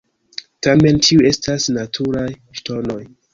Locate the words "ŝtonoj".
2.63-2.99